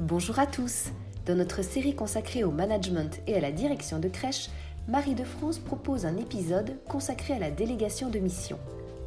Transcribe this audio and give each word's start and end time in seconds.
Bonjour 0.00 0.38
à 0.38 0.46
tous 0.46 0.90
Dans 1.24 1.34
notre 1.34 1.62
série 1.62 1.94
consacrée 1.94 2.44
au 2.44 2.50
management 2.50 3.18
et 3.26 3.34
à 3.34 3.40
la 3.40 3.50
direction 3.50 3.98
de 3.98 4.08
crèche, 4.08 4.50
Marie 4.88 5.14
de 5.14 5.24
France 5.24 5.58
propose 5.58 6.04
un 6.04 6.18
épisode 6.18 6.76
consacré 6.86 7.32
à 7.32 7.38
la 7.38 7.50
délégation 7.50 8.10
de 8.10 8.18
mission, 8.18 8.58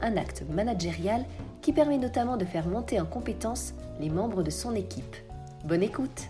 un 0.01 0.17
acte 0.17 0.41
managérial 0.49 1.27
qui 1.61 1.73
permet 1.73 1.99
notamment 1.99 2.37
de 2.37 2.45
faire 2.45 2.67
monter 2.67 2.99
en 2.99 3.05
compétence 3.05 3.75
les 3.99 4.09
membres 4.09 4.41
de 4.41 4.49
son 4.49 4.73
équipe. 4.73 5.15
Bonne 5.63 5.83
écoute 5.83 6.23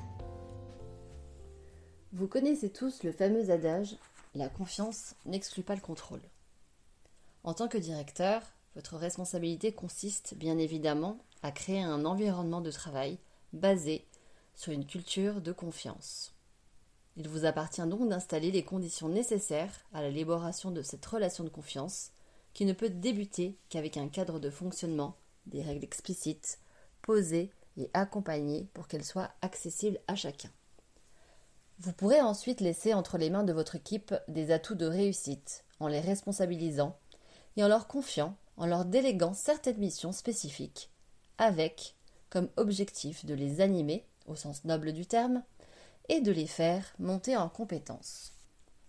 Vous 2.12 2.28
connaissez 2.28 2.70
tous 2.70 3.04
le 3.04 3.14
fameux 3.14 3.52
adage 3.52 3.96
La 4.36 4.50
confiance 4.50 5.16
n'exclut 5.26 5.64
pas 5.64 5.76
le 5.76 5.82
contrôle. 5.82 6.22
En 7.46 7.54
tant 7.54 7.70
que 7.70 7.78
directeur, 7.78 8.42
votre 8.76 8.98
responsabilité 8.98 9.72
consiste 9.72 10.36
bien 10.36 10.58
évidemment 10.58 11.18
à 11.44 11.52
créer 11.54 11.82
un 11.82 12.04
environnement 12.04 12.60
de 12.60 12.72
travail 12.72 13.20
basé 13.54 14.06
sur 14.60 14.74
une 14.74 14.86
culture 14.86 15.40
de 15.40 15.54
confiance. 15.54 16.34
Il 17.16 17.30
vous 17.30 17.46
appartient 17.46 17.88
donc 17.88 18.10
d'installer 18.10 18.52
les 18.52 18.66
conditions 18.66 19.08
nécessaires 19.08 19.72
à 19.94 20.04
l'élaboration 20.04 20.70
de 20.70 20.82
cette 20.82 21.06
relation 21.06 21.46
de 21.46 21.50
confiance 21.50 22.12
qui 22.54 22.66
ne 22.66 22.74
peut 22.74 22.90
débuter 22.90 23.58
qu'avec 23.70 23.96
un 23.96 24.10
cadre 24.10 24.38
de 24.38 24.50
fonctionnement, 24.50 25.16
des 25.46 25.62
règles 25.62 25.86
explicites, 25.86 26.60
posées 27.02 27.52
et 27.78 27.90
accompagnées 27.94 28.68
pour 28.74 28.90
qu'elles 28.90 29.06
soient 29.06 29.32
accessibles 29.42 30.02
à 30.08 30.16
chacun. 30.16 30.52
Vous 31.80 31.94
pourrez 31.94 32.20
ensuite 32.20 32.60
laisser 32.60 32.94
entre 32.94 33.18
les 33.18 33.30
mains 33.30 33.46
de 33.46 33.54
votre 33.54 33.76
équipe 33.76 34.14
des 34.28 34.52
atouts 34.52 34.76
de 34.76 34.88
réussite 34.88 35.64
en 35.80 35.88
les 35.88 36.02
responsabilisant 36.02 36.98
et 37.56 37.64
en 37.64 37.70
leur 37.70 37.88
confiant, 37.88 38.36
en 38.58 38.66
leur 38.66 38.84
déléguant 38.84 39.34
certaines 39.34 39.78
missions 39.78 40.12
spécifiques, 40.12 40.90
avec 41.38 41.96
comme 42.30 42.50
objectif 42.58 43.26
de 43.26 43.34
les 43.34 43.62
animer, 43.62 44.06
au 44.30 44.36
sens 44.36 44.66
noble 44.66 44.94
du 44.94 45.06
terme, 45.06 45.44
et 46.08 46.22
de 46.22 46.32
les 46.32 46.48
faire 46.48 46.94
monter 47.00 47.38
en 47.38 47.50
compétences. 47.50 48.34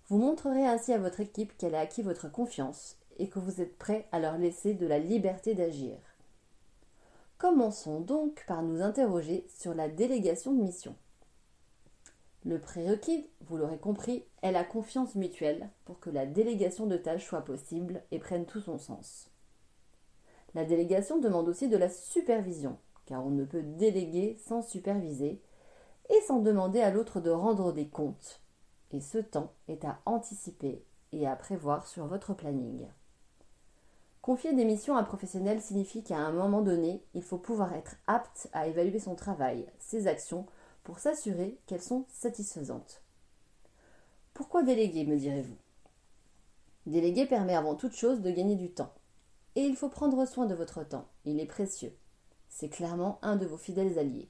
Vous 0.08 0.18
montrerez 0.18 0.66
ainsi 0.66 0.92
à 0.92 0.98
votre 0.98 1.20
équipe 1.20 1.56
qu'elle 1.56 1.74
a 1.74 1.80
acquis 1.80 2.02
votre 2.02 2.30
confiance 2.30 2.96
et 3.18 3.28
que 3.28 3.38
vous 3.38 3.60
êtes 3.60 3.78
prêt 3.78 4.08
à 4.12 4.18
leur 4.18 4.38
laisser 4.38 4.74
de 4.74 4.86
la 4.86 4.98
liberté 4.98 5.54
d'agir. 5.54 5.96
Commençons 7.38 8.00
donc 8.00 8.44
par 8.46 8.62
nous 8.62 8.82
interroger 8.82 9.46
sur 9.48 9.74
la 9.74 9.88
délégation 9.88 10.52
de 10.52 10.62
mission. 10.62 10.94
Le 12.44 12.58
prérequis, 12.58 13.28
vous 13.42 13.58
l'aurez 13.58 13.78
compris, 13.78 14.24
est 14.42 14.52
la 14.52 14.64
confiance 14.64 15.14
mutuelle 15.14 15.68
pour 15.84 16.00
que 16.00 16.10
la 16.10 16.26
délégation 16.26 16.86
de 16.86 16.96
tâches 16.96 17.26
soit 17.26 17.44
possible 17.44 18.02
et 18.10 18.18
prenne 18.18 18.46
tout 18.46 18.60
son 18.60 18.78
sens. 18.78 19.28
La 20.54 20.64
délégation 20.64 21.18
demande 21.18 21.48
aussi 21.48 21.68
de 21.68 21.76
la 21.76 21.90
supervision, 21.90 22.78
car 23.10 23.26
on 23.26 23.30
ne 23.30 23.44
peut 23.44 23.64
déléguer 23.64 24.36
sans 24.38 24.62
superviser 24.62 25.42
et 26.10 26.20
sans 26.28 26.38
demander 26.38 26.80
à 26.80 26.92
l'autre 26.92 27.20
de 27.20 27.30
rendre 27.30 27.72
des 27.72 27.88
comptes. 27.88 28.40
Et 28.92 29.00
ce 29.00 29.18
temps 29.18 29.52
est 29.66 29.84
à 29.84 29.98
anticiper 30.06 30.84
et 31.10 31.26
à 31.26 31.34
prévoir 31.34 31.88
sur 31.88 32.06
votre 32.06 32.34
planning. 32.34 32.86
Confier 34.22 34.52
des 34.54 34.64
missions 34.64 34.96
à 34.96 35.00
un 35.00 35.04
professionnel 35.04 35.60
signifie 35.60 36.04
qu'à 36.04 36.18
un 36.18 36.30
moment 36.30 36.62
donné, 36.62 37.02
il 37.14 37.22
faut 37.22 37.38
pouvoir 37.38 37.74
être 37.74 37.96
apte 38.06 38.48
à 38.52 38.68
évaluer 38.68 39.00
son 39.00 39.16
travail, 39.16 39.66
ses 39.80 40.06
actions, 40.06 40.46
pour 40.84 41.00
s'assurer 41.00 41.58
qu'elles 41.66 41.82
sont 41.82 42.04
satisfaisantes. 42.08 43.02
Pourquoi 44.34 44.62
déléguer, 44.62 45.04
me 45.04 45.16
direz-vous? 45.16 45.56
Déléguer 46.86 47.26
permet 47.26 47.56
avant 47.56 47.74
toute 47.74 47.94
chose 47.94 48.20
de 48.20 48.30
gagner 48.30 48.54
du 48.54 48.70
temps. 48.70 48.94
Et 49.56 49.62
il 49.62 49.74
faut 49.74 49.88
prendre 49.88 50.24
soin 50.26 50.46
de 50.46 50.54
votre 50.54 50.84
temps, 50.84 51.08
il 51.24 51.40
est 51.40 51.46
précieux. 51.46 51.92
C'est 52.50 52.68
clairement 52.68 53.18
un 53.22 53.36
de 53.36 53.46
vos 53.46 53.56
fidèles 53.56 53.98
alliés. 53.98 54.28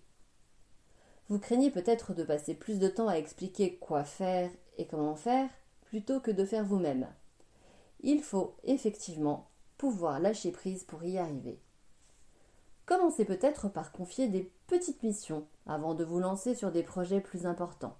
Vous 1.28 1.38
craignez 1.38 1.70
peut-être 1.70 2.14
de 2.14 2.22
passer 2.22 2.54
plus 2.54 2.78
de 2.78 2.88
temps 2.88 3.08
à 3.08 3.14
expliquer 3.14 3.76
quoi 3.76 4.04
faire 4.04 4.50
et 4.78 4.86
comment 4.86 5.16
faire 5.16 5.48
plutôt 5.82 6.20
que 6.20 6.30
de 6.30 6.44
faire 6.44 6.64
vous-même. 6.64 7.08
Il 8.00 8.22
faut 8.22 8.54
effectivement 8.62 9.48
pouvoir 9.78 10.20
lâcher 10.20 10.52
prise 10.52 10.84
pour 10.84 11.02
y 11.02 11.18
arriver. 11.18 11.60
Commencez 12.86 13.24
peut-être 13.24 13.68
par 13.68 13.92
confier 13.92 14.28
des 14.28 14.52
petites 14.66 15.02
missions 15.02 15.46
avant 15.66 15.94
de 15.94 16.04
vous 16.04 16.18
lancer 16.18 16.54
sur 16.54 16.70
des 16.72 16.82
projets 16.82 17.20
plus 17.20 17.46
importants. 17.46 17.96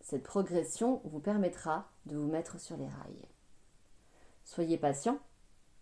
Cette 0.00 0.22
progression 0.22 1.00
vous 1.04 1.20
permettra 1.20 1.90
de 2.06 2.16
vous 2.16 2.28
mettre 2.28 2.60
sur 2.60 2.76
les 2.76 2.86
rails. 2.86 3.28
Soyez 4.44 4.78
patient, 4.78 5.18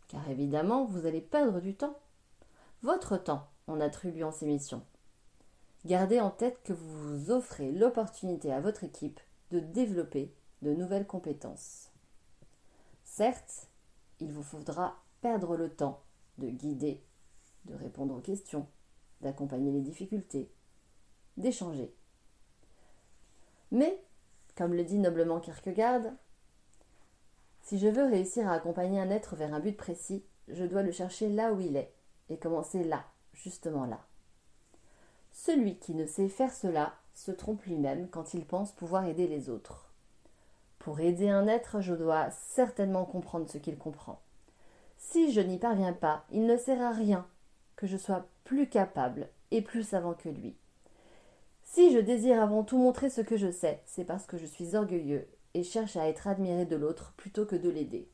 car 0.09 0.29
évidemment 0.31 0.85
vous 0.85 1.07
allez 1.07 1.21
perdre 1.21 1.61
du 1.61 1.77
temps. 1.77 1.99
Votre 2.83 3.17
temps 3.17 3.49
en 3.67 3.81
attribuant 3.81 4.33
ces 4.33 4.47
missions. 4.47 4.83
Gardez 5.85 6.21
en 6.21 6.31
tête 6.31 6.63
que 6.65 6.73
vous 6.73 7.19
vous 7.19 7.31
offrez 7.31 7.71
l'opportunité 7.73 8.53
à 8.53 8.61
votre 8.61 8.85
équipe 8.85 9.21
de 9.51 9.61
développer 9.61 10.35
de 10.63 10.73
nouvelles 10.73 11.07
compétences. 11.07 11.91
Certes, 13.05 13.69
il 14.21 14.33
vous 14.33 14.43
faudra 14.43 14.97
perdre 15.21 15.57
le 15.57 15.69
temps 15.69 16.03
de 16.39 16.49
guider 16.49 17.03
de 17.67 17.75
répondre 17.75 18.15
aux 18.15 18.21
questions, 18.21 18.67
d'accompagner 19.21 19.73
les 19.73 19.81
difficultés, 19.81 20.51
d'échanger. 21.37 21.95
Mais, 23.71 24.01
comme 24.57 24.75
le 24.75 24.85
dit 24.85 24.99
noblement 24.99 25.41
Kierkegaard, 25.41 26.03
si 27.63 27.79
je 27.79 27.89
veux 27.89 28.05
réussir 28.05 28.49
à 28.49 28.55
accompagner 28.55 29.01
un 29.01 29.11
être 29.11 29.35
vers 29.35 29.53
un 29.53 29.61
but 29.61 29.77
précis, 29.77 30.25
je 30.49 30.65
dois 30.65 30.83
le 30.83 30.93
chercher 30.93 31.29
là 31.29 31.53
où 31.53 31.61
il 31.61 31.77
est, 31.77 31.93
et 32.29 32.39
commencer 32.39 32.85
là, 32.85 33.05
justement 33.37 33.85
là. 33.85 34.01
Celui 35.33 35.77
qui 35.77 35.95
ne 35.95 36.07
sait 36.07 36.29
faire 36.29 36.53
cela 36.53 36.95
se 37.15 37.31
trompe 37.31 37.63
lui-même 37.65 38.09
quand 38.09 38.35
il 38.35 38.45
pense 38.45 38.73
pouvoir 38.73 39.07
aider 39.07 39.27
les 39.27 39.49
autres. 39.49 39.93
Pour 40.79 41.01
aider 41.01 41.29
un 41.29 41.47
être, 41.47 41.81
je 41.81 41.95
dois 41.95 42.31
certainement 42.31 43.05
comprendre 43.05 43.49
ce 43.49 43.59
qu'il 43.59 43.77
comprend. 43.77 44.21
Si 44.99 45.33
je 45.33 45.41
n'y 45.41 45.59
parviens 45.59 45.93
pas, 45.93 46.25
il 46.31 46.47
ne 46.47 46.57
sert 46.57 46.81
à 46.81 46.91
rien 46.91 47.27
que 47.77 47.87
je 47.87 47.97
sois 47.97 48.27
plus 48.45 48.69
capable 48.69 49.29
et 49.51 49.63
plus 49.63 49.83
savant 49.83 50.15
que 50.15 50.29
lui. 50.29 50.57
Si 51.63 51.93
je 51.93 51.99
désire 51.99 52.43
avant 52.43 52.65
tout 52.65 52.79
montrer 52.79 53.11
ce 53.11 53.21
que 53.21 53.37
je 53.37 53.51
sais, 53.51 53.83
c'est 53.87 54.05
parce 54.05 54.27
que 54.27 54.39
je 54.39 54.47
suis 54.47 54.77
orgueilleux 54.77 55.29
et 55.55 55.63
cherche 55.63 55.97
à 55.97 56.09
être 56.09 56.27
admiré 56.27 56.65
de 56.65 56.77
l'autre 56.77 57.13
plutôt 57.17 57.45
que 57.45 57.57
de 57.57 57.69
l'aider. 57.69 58.09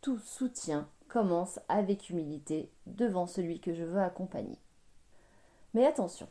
Tout 0.00 0.18
soutien 0.18 0.88
commence 1.08 1.58
avec 1.68 2.10
humilité 2.10 2.70
devant 2.86 3.26
celui 3.26 3.60
que 3.60 3.74
je 3.74 3.84
veux 3.84 4.00
accompagner. 4.00 4.58
Mais 5.74 5.86
attention, 5.86 6.28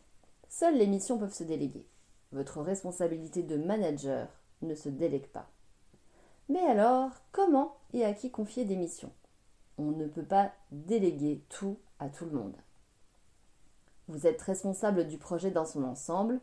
seules 0.50 0.78
les 0.78 0.88
missions 0.88 1.18
peuvent 1.18 1.34
se 1.34 1.44
déléguer. 1.44 1.86
Votre 2.32 2.62
responsabilité 2.62 3.44
de 3.44 3.58
manager 3.58 4.28
ne 4.62 4.76
se 4.76 4.90
délègue 4.90 5.28
pas. 5.28 5.50
Mais 6.50 6.62
alors, 6.62 7.12
comment 7.32 7.78
et 7.94 8.06
à 8.06 8.14
qui 8.14 8.32
confier 8.32 8.66
des 8.66 8.76
missions? 8.76 9.12
On 9.78 9.92
ne 9.92 10.08
peut 10.08 10.24
pas 10.24 10.52
déléguer 10.72 11.44
tout 11.50 11.78
à 12.00 12.10
tout 12.10 12.26
le 12.26 12.32
monde. 12.32 12.56
Vous 14.08 14.26
êtes 14.26 14.42
responsable 14.42 15.08
du 15.08 15.18
projet 15.18 15.52
dans 15.52 15.66
son 15.66 15.84
ensemble. 15.84 16.40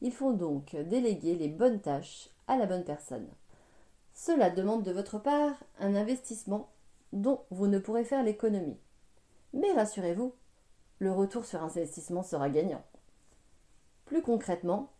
Il 0.00 0.12
faut 0.12 0.32
donc 0.32 0.76
déléguer 0.76 1.34
les 1.34 1.48
bonnes 1.48 1.80
tâches 1.80 2.30
à 2.46 2.56
la 2.56 2.66
bonne 2.66 2.84
personne. 2.84 3.28
Cela 4.14 4.50
demande 4.50 4.84
de 4.84 4.92
votre 4.92 5.18
part 5.18 5.54
un 5.80 5.94
investissement 5.94 6.70
dont 7.12 7.40
vous 7.50 7.66
ne 7.66 7.78
pourrez 7.78 8.04
faire 8.04 8.22
l'économie. 8.22 8.78
Mais 9.52 9.72
rassurez-vous, 9.72 10.32
le 10.98 11.12
retour 11.12 11.44
sur 11.44 11.62
investissement 11.62 12.22
sera 12.22 12.48
gagnant. 12.50 12.82
Plus 14.04 14.22
concrètement, 14.22 14.90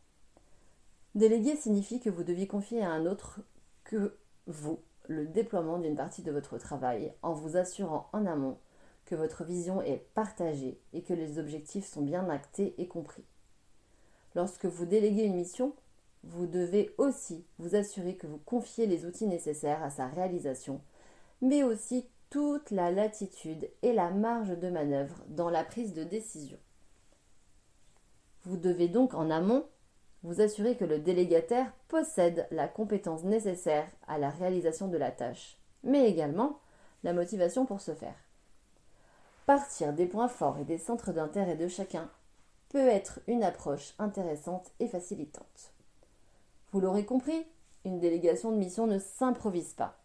déléguer 1.14 1.56
signifie 1.56 2.00
que 2.00 2.10
vous 2.10 2.24
deviez 2.24 2.46
confier 2.46 2.82
à 2.82 2.90
un 2.90 3.06
autre 3.06 3.40
que 3.84 4.16
vous 4.46 4.80
le 5.08 5.26
déploiement 5.26 5.78
d'une 5.78 5.96
partie 5.96 6.22
de 6.22 6.30
votre 6.30 6.58
travail 6.58 7.14
en 7.22 7.32
vous 7.32 7.56
assurant 7.56 8.08
en 8.12 8.26
amont 8.26 8.58
que 9.06 9.14
votre 9.14 9.42
vision 9.42 9.80
est 9.80 10.04
partagée 10.14 10.78
et 10.92 11.02
que 11.02 11.14
les 11.14 11.38
objectifs 11.38 11.86
sont 11.86 12.02
bien 12.02 12.28
actés 12.28 12.74
et 12.76 12.86
compris. 12.86 13.24
Lorsque 14.34 14.66
vous 14.66 14.84
déléguez 14.84 15.24
une 15.24 15.36
mission, 15.36 15.72
vous 16.24 16.46
devez 16.46 16.94
aussi 16.98 17.44
vous 17.58 17.74
assurer 17.74 18.16
que 18.16 18.26
vous 18.26 18.38
confiez 18.38 18.86
les 18.86 19.06
outils 19.06 19.26
nécessaires 19.26 19.82
à 19.82 19.88
sa 19.88 20.06
réalisation, 20.06 20.82
mais 21.40 21.62
aussi 21.62 22.06
toute 22.30 22.70
la 22.70 22.90
latitude 22.90 23.70
et 23.82 23.92
la 23.92 24.10
marge 24.10 24.58
de 24.58 24.68
manœuvre 24.68 25.16
dans 25.28 25.50
la 25.50 25.64
prise 25.64 25.94
de 25.94 26.04
décision. 26.04 26.58
Vous 28.44 28.56
devez 28.56 28.88
donc 28.88 29.14
en 29.14 29.30
amont 29.30 29.64
vous 30.22 30.40
assurer 30.40 30.76
que 30.76 30.84
le 30.84 30.98
délégataire 30.98 31.72
possède 31.88 32.46
la 32.50 32.68
compétence 32.68 33.24
nécessaire 33.24 33.88
à 34.06 34.18
la 34.18 34.30
réalisation 34.30 34.88
de 34.88 34.96
la 34.96 35.10
tâche, 35.10 35.58
mais 35.82 36.08
également 36.08 36.60
la 37.04 37.12
motivation 37.12 37.66
pour 37.66 37.80
ce 37.80 37.94
faire. 37.94 38.16
Partir 39.46 39.92
des 39.92 40.06
points 40.06 40.28
forts 40.28 40.58
et 40.58 40.64
des 40.64 40.78
centres 40.78 41.12
d'intérêt 41.12 41.56
de 41.56 41.68
chacun 41.68 42.10
peut 42.68 42.88
être 42.88 43.20
une 43.26 43.42
approche 43.42 43.94
intéressante 43.98 44.70
et 44.80 44.88
facilitante. 44.88 45.72
Vous 46.72 46.80
l'aurez 46.80 47.06
compris, 47.06 47.46
une 47.84 48.00
délégation 48.00 48.52
de 48.52 48.58
mission 48.58 48.86
ne 48.86 48.98
s'improvise 48.98 49.72
pas. 49.72 49.96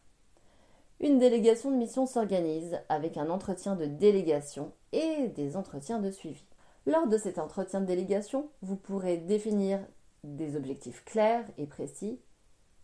Une 1.03 1.19
délégation 1.19 1.69
de 1.69 1.75
mission 1.75 2.05
s'organise 2.05 2.79
avec 2.87 3.17
un 3.17 3.29
entretien 3.29 3.75
de 3.75 3.87
délégation 3.87 4.71
et 4.93 5.27
des 5.35 5.57
entretiens 5.57 5.99
de 5.99 6.09
suivi. 6.09 6.45
Lors 6.85 7.07
de 7.07 7.17
cet 7.17 7.39
entretien 7.39 7.81
de 7.81 7.85
délégation, 7.85 8.49
vous 8.61 8.77
pourrez 8.77 9.17
définir 9.17 9.85
des 10.23 10.55
objectifs 10.55 11.03
clairs 11.03 11.45
et 11.57 11.65
précis, 11.65 12.21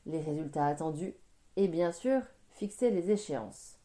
les 0.06 0.20
résultats 0.20 0.66
attendus 0.66 1.16
et 1.56 1.70
bien 1.70 1.94
sûr 1.94 2.22
fixer 2.52 2.90
les 2.92 3.10
échéances. 3.10 3.78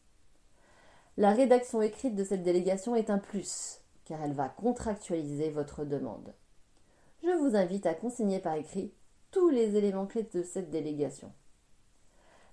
La 1.15 1.31
rédaction 1.31 1.81
écrite 1.81 2.15
de 2.15 2.25
cette 2.25 2.43
délégation 2.43 2.93
est 2.93 3.09
un 3.09 3.19
plus, 3.19 3.79
car 4.03 4.21
elle 4.21 4.33
va 4.33 4.49
contractualiser 4.49 5.49
votre 5.49 5.85
demande. 5.85 6.33
Je 7.23 7.31
vous 7.31 7.55
invite 7.55 7.85
à 7.85 7.93
consigner 7.93 8.39
par 8.39 8.55
écrit 8.55 8.91
tous 9.31 9.47
les 9.47 9.77
éléments 9.77 10.07
clés 10.07 10.27
de 10.33 10.43
cette 10.43 10.71
délégation. 10.71 11.31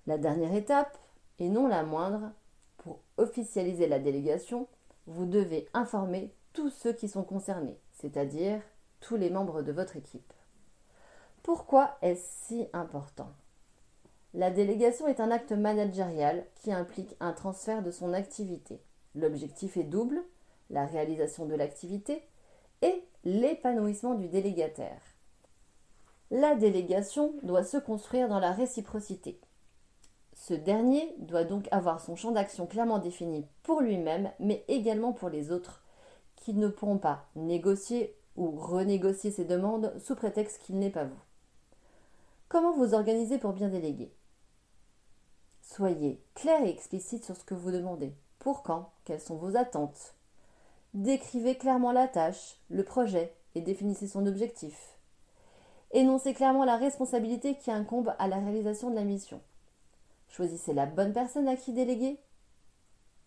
La 0.07 0.17
dernière 0.17 0.53
étape, 0.53 0.97
et 1.39 1.49
non 1.49 1.67
la 1.67 1.83
moindre, 1.83 2.31
pour 2.77 2.99
officialiser 3.17 3.87
la 3.87 3.99
délégation, 3.99 4.67
vous 5.07 5.25
devez 5.25 5.67
informer 5.73 6.33
tous 6.53 6.69
ceux 6.69 6.93
qui 6.93 7.07
sont 7.07 7.23
concernés, 7.23 7.77
c'est-à-dire 7.91 8.61
tous 8.99 9.15
les 9.15 9.29
membres 9.29 9.61
de 9.61 9.71
votre 9.71 9.95
équipe. 9.95 10.33
Pourquoi 11.41 11.97
est-ce 12.01 12.45
si 12.45 12.67
important? 12.73 13.29
La 14.33 14.49
délégation 14.49 15.07
est 15.07 15.19
un 15.19 15.29
acte 15.29 15.51
managérial 15.51 16.45
qui 16.55 16.71
implique 16.71 17.15
un 17.19 17.33
transfert 17.33 17.83
de 17.83 17.91
son 17.91 18.13
activité. 18.13 18.81
L'objectif 19.13 19.77
est 19.77 19.83
double, 19.83 20.23
la 20.69 20.85
réalisation 20.85 21.45
de 21.45 21.55
l'activité 21.55 22.23
et 22.81 23.03
l'épanouissement 23.23 24.15
du 24.15 24.27
délégataire. 24.27 25.01
La 26.31 26.55
délégation 26.55 27.33
doit 27.43 27.63
se 27.63 27.77
construire 27.77 28.27
dans 28.27 28.39
la 28.39 28.51
réciprocité. 28.51 29.39
Ce 30.45 30.53
dernier 30.53 31.15
doit 31.19 31.45
donc 31.45 31.69
avoir 31.71 32.01
son 32.01 32.17
champ 32.17 32.31
d'action 32.31 32.67
clairement 32.67 32.99
défini 32.99 33.47
pour 33.63 33.79
lui-même, 33.79 34.29
mais 34.41 34.65
également 34.67 35.13
pour 35.13 35.29
les 35.29 35.53
autres, 35.53 35.81
qui 36.35 36.53
ne 36.53 36.67
pourront 36.67 36.97
pas 36.97 37.23
négocier 37.37 38.13
ou 38.35 38.51
renégocier 38.51 39.31
ses 39.31 39.45
demandes 39.45 39.97
sous 39.99 40.15
prétexte 40.15 40.61
qu'il 40.61 40.79
n'est 40.79 40.89
pas 40.89 41.05
vous. 41.05 41.21
Comment 42.49 42.73
vous 42.73 42.93
organiser 42.93 43.37
pour 43.37 43.53
bien 43.53 43.69
déléguer? 43.69 44.11
Soyez 45.61 46.21
clair 46.35 46.61
et 46.61 46.69
explicite 46.69 47.23
sur 47.23 47.37
ce 47.37 47.45
que 47.45 47.53
vous 47.53 47.71
demandez. 47.71 48.13
Pour 48.39 48.63
quand? 48.63 48.89
Quelles 49.05 49.21
sont 49.21 49.37
vos 49.37 49.55
attentes? 49.55 50.13
Décrivez 50.93 51.55
clairement 51.55 51.93
la 51.93 52.09
tâche, 52.09 52.59
le 52.69 52.83
projet 52.83 53.33
et 53.55 53.61
définissez 53.61 54.09
son 54.09 54.25
objectif. 54.25 54.97
Énoncez 55.91 56.33
clairement 56.33 56.65
la 56.65 56.75
responsabilité 56.75 57.55
qui 57.55 57.71
incombe 57.71 58.13
à 58.19 58.27
la 58.27 58.39
réalisation 58.39 58.89
de 58.89 58.95
la 58.95 59.05
mission. 59.05 59.39
Choisissez 60.35 60.73
la 60.73 60.87
bonne 60.87 61.13
personne 61.13 61.47
à 61.47 61.55
qui 61.55 61.73
déléguer 61.73 62.17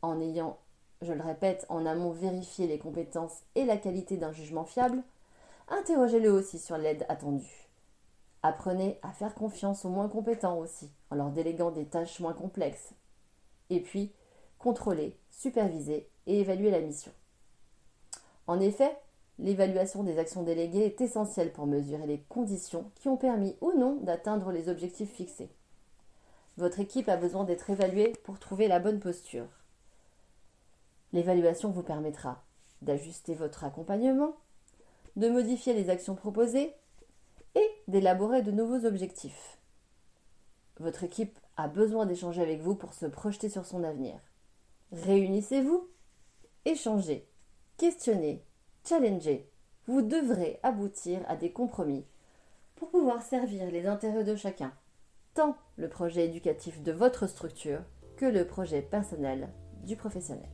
en 0.02 0.20
ayant, 0.20 0.58
je 1.02 1.12
le 1.12 1.22
répète, 1.22 1.64
en 1.68 1.86
amont 1.86 2.10
vérifié 2.10 2.66
les 2.66 2.80
compétences 2.80 3.42
et 3.54 3.64
la 3.64 3.76
qualité 3.76 4.16
d'un 4.16 4.32
jugement 4.32 4.64
fiable. 4.64 5.04
Interrogez-le 5.68 6.32
aussi 6.32 6.58
sur 6.58 6.76
l'aide 6.76 7.06
attendue. 7.08 7.68
Apprenez 8.42 8.98
à 9.02 9.12
faire 9.12 9.36
confiance 9.36 9.84
aux 9.84 9.88
moins 9.88 10.08
compétents 10.08 10.58
aussi, 10.58 10.90
en 11.10 11.14
leur 11.14 11.30
déléguant 11.30 11.70
des 11.70 11.86
tâches 11.86 12.18
moins 12.18 12.32
complexes. 12.32 12.92
Et 13.70 13.80
puis, 13.80 14.12
contrôlez, 14.58 15.16
supervisez 15.30 16.10
et 16.26 16.40
évaluez 16.40 16.72
la 16.72 16.80
mission. 16.80 17.12
En 18.48 18.58
effet, 18.58 18.98
l'évaluation 19.38 20.02
des 20.02 20.18
actions 20.18 20.42
déléguées 20.42 20.86
est 20.86 21.00
essentielle 21.00 21.52
pour 21.52 21.68
mesurer 21.68 22.06
les 22.08 22.22
conditions 22.28 22.90
qui 22.96 23.08
ont 23.08 23.16
permis 23.16 23.54
ou 23.60 23.70
non 23.78 23.94
d'atteindre 24.02 24.50
les 24.50 24.68
objectifs 24.68 25.12
fixés. 25.12 25.52
Votre 26.56 26.80
équipe 26.80 27.08
a 27.08 27.16
besoin 27.16 27.44
d'être 27.44 27.68
évaluée 27.68 28.14
pour 28.24 28.38
trouver 28.38 28.66
la 28.66 28.78
bonne 28.78 29.00
posture. 29.00 29.48
L'évaluation 31.12 31.70
vous 31.70 31.82
permettra 31.82 32.42
d'ajuster 32.82 33.34
votre 33.34 33.64
accompagnement, 33.64 34.36
de 35.16 35.28
modifier 35.28 35.74
les 35.74 35.90
actions 35.90 36.14
proposées 36.14 36.74
et 37.54 37.70
d'élaborer 37.88 38.42
de 38.42 38.50
nouveaux 38.50 38.86
objectifs. 38.86 39.58
Votre 40.78 41.04
équipe 41.04 41.38
a 41.56 41.68
besoin 41.68 42.06
d'échanger 42.06 42.42
avec 42.42 42.60
vous 42.60 42.74
pour 42.74 42.92
se 42.92 43.06
projeter 43.06 43.48
sur 43.48 43.64
son 43.64 43.82
avenir. 43.82 44.18
Réunissez-vous, 44.92 45.88
échangez, 46.64 47.26
questionnez, 47.76 48.42
challengez. 48.86 49.50
Vous 49.86 50.02
devrez 50.02 50.58
aboutir 50.62 51.20
à 51.28 51.36
des 51.36 51.52
compromis 51.52 52.04
pour 52.76 52.90
pouvoir 52.90 53.22
servir 53.22 53.70
les 53.70 53.86
intérêts 53.86 54.24
de 54.24 54.36
chacun, 54.36 54.72
tant 55.36 55.54
le 55.76 55.88
projet 55.90 56.24
éducatif 56.24 56.82
de 56.82 56.92
votre 56.92 57.26
structure 57.26 57.80
que 58.16 58.24
le 58.24 58.46
projet 58.46 58.80
personnel 58.80 59.50
du 59.84 59.94
professionnel. 59.94 60.48